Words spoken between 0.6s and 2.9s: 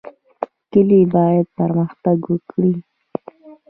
کلي باید پرمختګ وکړي